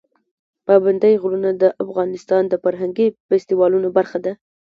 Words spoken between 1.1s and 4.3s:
غرونه د افغانستان د فرهنګي فستیوالونو برخه